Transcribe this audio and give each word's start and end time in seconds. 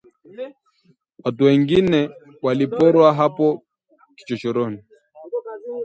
Watu 1.23 1.43
wengi 1.43 2.09
waliporwa 2.41 3.13
hapo 3.13 3.61
kichochoroni 4.15 4.83